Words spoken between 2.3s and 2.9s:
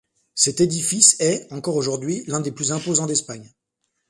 des plus